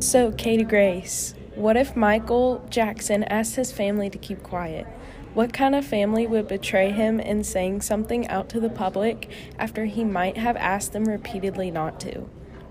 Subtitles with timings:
[0.00, 4.86] So, Katie Grace, what if Michael Jackson asked his family to keep quiet?
[5.34, 9.28] What kind of family would betray him in saying something out to the public
[9.58, 12.20] after he might have asked them repeatedly not to?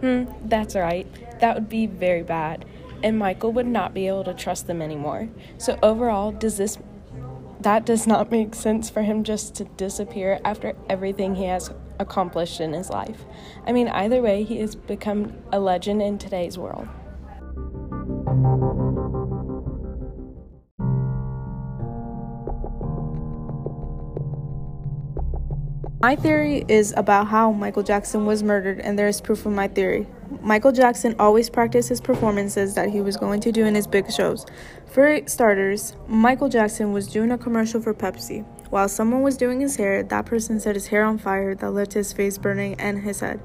[0.00, 1.06] Hmm, that's right.
[1.38, 2.64] That would be very bad,
[3.04, 5.28] and Michael would not be able to trust them anymore.
[5.58, 6.76] So overall, does this
[7.60, 11.70] that does not make sense for him just to disappear after everything he has
[12.00, 13.24] accomplished in his life.
[13.64, 16.88] I mean, either way, he has become a legend in today's world.
[26.02, 29.68] My theory is about how Michael Jackson was murdered, and there is proof of my
[29.68, 30.08] theory.
[30.40, 34.10] Michael Jackson always practiced his performances that he was going to do in his big
[34.10, 34.44] shows.
[34.86, 38.44] For starters, Michael Jackson was doing a commercial for Pepsi.
[38.72, 41.92] While someone was doing his hair, that person set his hair on fire that left
[41.92, 43.38] his face burning and his head.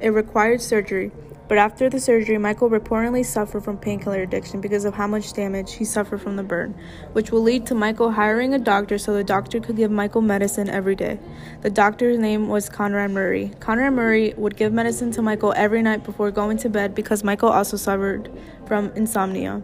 [0.00, 1.12] It required surgery.
[1.48, 5.74] But after the surgery, Michael reportedly suffered from painkiller addiction because of how much damage
[5.74, 6.74] he suffered from the burn,
[7.12, 10.70] which will lead to Michael hiring a doctor so the doctor could give Michael medicine
[10.70, 11.20] every day.
[11.60, 13.52] The doctor's name was Conrad Murray.
[13.60, 17.50] Conrad Murray would give medicine to Michael every night before going to bed because Michael
[17.50, 18.32] also suffered
[18.64, 19.60] from insomnia.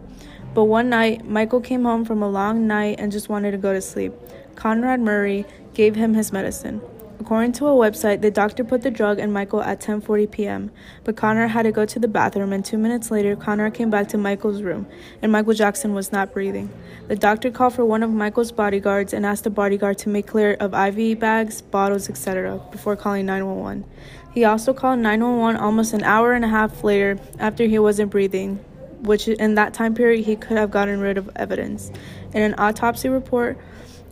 [0.53, 3.73] But one night, Michael came home from a long night and just wanted to go
[3.73, 4.13] to sleep.
[4.57, 6.81] Conrad Murray gave him his medicine.
[7.19, 10.71] According to a website, the doctor put the drug in Michael at 10:40 p.m.,
[11.03, 14.07] but Connor had to go to the bathroom and 2 minutes later Connor came back
[14.09, 14.87] to Michael's room
[15.21, 16.71] and Michael Jackson was not breathing.
[17.07, 20.55] The doctor called for one of Michael's bodyguards and asked the bodyguard to make clear
[20.59, 22.59] of IV bags, bottles, etc.
[22.71, 23.85] before calling 911.
[24.33, 28.55] He also called 911 almost an hour and a half later after he wasn't breathing,
[29.01, 31.91] which in that time period he could have gotten rid of evidence.
[32.33, 33.57] In an autopsy report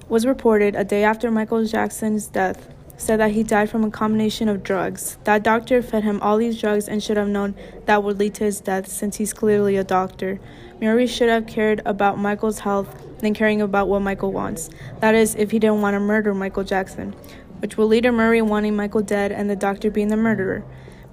[0.08, 2.67] was reported a day after Michael Jackson's death
[2.98, 5.17] said that he died from a combination of drugs.
[5.25, 8.45] That doctor fed him all these drugs and should have known that would lead to
[8.45, 10.39] his death since he's clearly a doctor.
[10.80, 14.69] Murray should have cared about Michael's health than caring about what Michael wants.
[15.00, 17.13] That is, if he didn't want to murder Michael Jackson,
[17.59, 20.63] which will lead to Murray wanting Michael dead and the doctor being the murderer.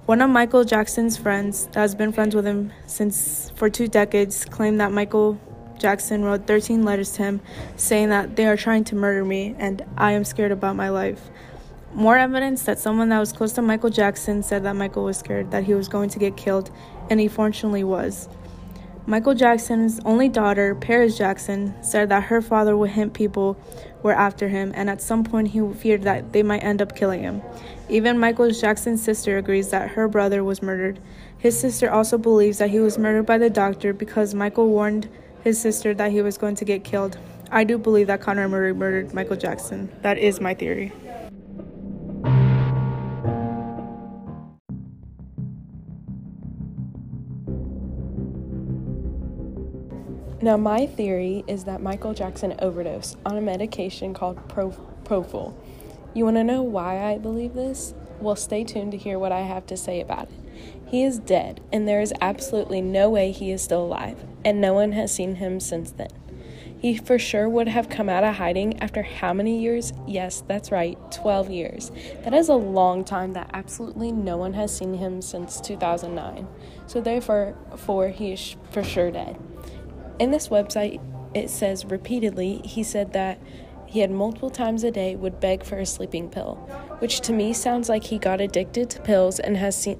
[0.05, 4.43] One of Michael Jackson's friends, that has been friends with him since for two decades,
[4.45, 5.39] claimed that Michael
[5.83, 7.41] Jackson wrote 13 letters to him
[7.75, 11.29] saying that they are trying to murder me and I am scared about my life.
[11.93, 15.51] More evidence that someone that was close to Michael Jackson said that Michael was scared
[15.51, 16.71] that he was going to get killed,
[17.09, 18.29] and he fortunately was.
[19.05, 23.57] Michael Jackson's only daughter, Paris Jackson, said that her father would hint people
[24.01, 27.21] were after him, and at some point he feared that they might end up killing
[27.21, 27.41] him.
[27.89, 30.99] Even Michael Jackson's sister agrees that her brother was murdered.
[31.37, 35.09] His sister also believes that he was murdered by the doctor because Michael warned
[35.43, 37.17] his sister that he was going to get killed.
[37.51, 39.91] I do believe that Conor Murray murdered Michael Jackson.
[40.01, 40.91] That is my theory.
[50.41, 54.75] Now, my theory is that Michael Jackson overdosed on a medication called Pro-
[55.05, 55.53] Propofol.
[56.13, 57.93] You want to know why I believe this?
[58.19, 60.42] Well, stay tuned to hear what I have to say about it.
[60.93, 64.73] He is dead, and there is absolutely no way he is still alive, and no
[64.73, 66.11] one has seen him since then.
[66.77, 69.91] He for sure would have come out of hiding after how many years?
[70.05, 71.91] Yes, that's right, 12 years.
[72.23, 76.47] That is a long time that absolutely no one has seen him since 2009.
[76.85, 79.39] So, therefore, for he is for sure dead.
[80.19, 81.01] In this website,
[81.33, 83.39] it says repeatedly he said that
[83.87, 86.57] he had multiple times a day would beg for a sleeping pill,
[86.99, 89.99] which to me sounds like he got addicted to pills and has seen,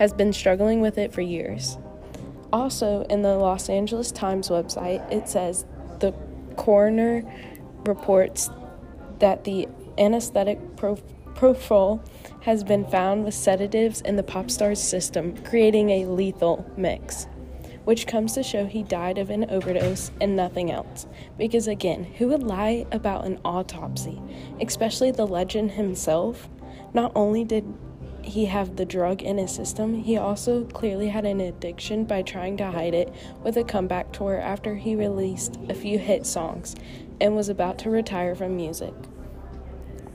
[0.00, 1.78] has been struggling with it for years.
[2.52, 5.64] Also, in the Los Angeles Times website, it says
[6.00, 6.12] the
[6.56, 7.22] coroner
[7.86, 8.50] reports
[9.20, 9.68] that the
[9.98, 11.02] anesthetic prof-
[11.34, 12.04] Propofol
[12.40, 17.26] has been found with sedatives in the pop star's system, creating a lethal mix
[17.84, 21.06] which comes to show he died of an overdose and nothing else.
[21.38, 24.20] Because again, who would lie about an autopsy,
[24.60, 26.48] especially the legend himself?
[26.92, 27.64] Not only did
[28.22, 32.56] he have the drug in his system, he also clearly had an addiction by trying
[32.58, 33.12] to hide it
[33.42, 36.76] with a comeback tour after he released a few hit songs
[37.20, 38.94] and was about to retire from music.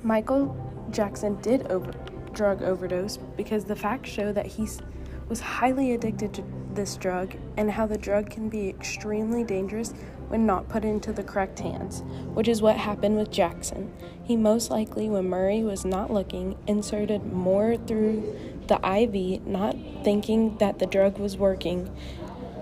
[0.04, 0.56] Michael
[0.92, 1.94] Jackson did over-
[2.34, 4.82] drug overdose because the facts show that he's
[5.28, 6.44] was highly addicted to
[6.74, 9.94] this drug and how the drug can be extremely dangerous
[10.28, 12.02] when not put into the correct hands,
[12.34, 13.92] which is what happened with Jackson.
[14.24, 18.36] He most likely, when Murray was not looking, inserted more through
[18.68, 21.96] the IV, not thinking that the drug was working,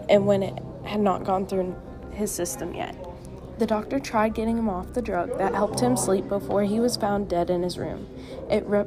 [0.10, 1.76] and when it had not gone through
[2.12, 2.96] his system yet.
[3.60, 6.98] The doctor tried getting him off the drug that helped him sleep before he was
[6.98, 8.08] found dead in his room.
[8.50, 8.86] It re-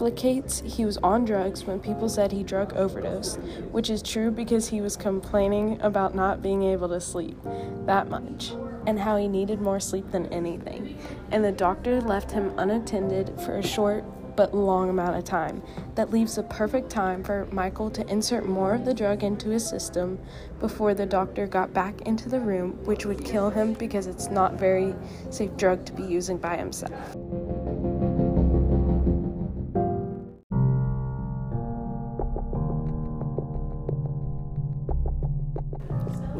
[0.00, 3.38] implicates he was on drugs when people said he drug overdosed,
[3.70, 7.36] which is true because he was complaining about not being able to sleep
[7.84, 8.52] that much
[8.86, 10.98] and how he needed more sleep than anything.
[11.30, 14.02] And the doctor left him unattended for a short
[14.36, 15.62] but long amount of time.
[15.96, 19.68] That leaves the perfect time for Michael to insert more of the drug into his
[19.68, 20.18] system
[20.60, 24.54] before the doctor got back into the room, which would kill him because it's not
[24.54, 24.94] very
[25.28, 27.16] safe drug to be using by himself.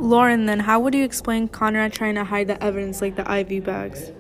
[0.01, 3.65] Lauren, then how would you explain Conrad trying to hide the evidence like the IV
[3.65, 4.13] bags?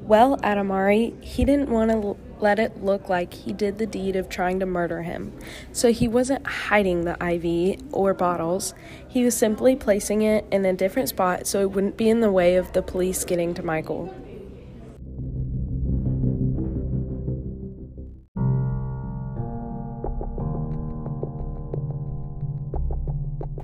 [0.00, 4.28] Well, Adamari, he didn't want to let it look like he did the deed of
[4.28, 5.32] trying to murder him.
[5.72, 8.74] So he wasn't hiding the IV or bottles.
[9.06, 12.32] He was simply placing it in a different spot so it wouldn't be in the
[12.32, 14.12] way of the police getting to Michael.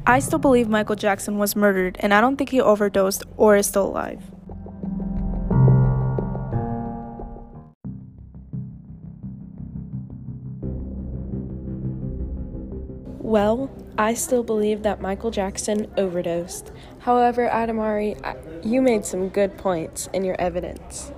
[0.09, 3.67] I still believe Michael Jackson was murdered, and I don't think he overdosed or is
[3.67, 4.23] still alive.
[13.19, 13.69] Well,
[13.99, 16.71] I still believe that Michael Jackson overdosed.
[17.01, 18.15] However, Adamari,
[18.65, 21.11] you made some good points in your evidence.